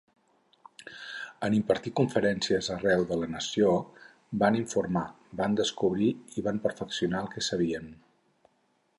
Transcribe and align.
En 1.47 1.55
impartir 1.57 1.91
conferències 1.99 2.69
arreu 2.75 3.03
de 3.11 3.17
la 3.23 3.27
nació, 3.33 3.73
van 4.43 4.57
informar, 4.61 5.03
van 5.41 5.59
descobrir 5.59 6.09
i 6.41 6.45
van 6.49 6.63
perfeccionar 6.63 7.21
el 7.25 7.29
que 7.37 7.45
sabien. 7.49 7.93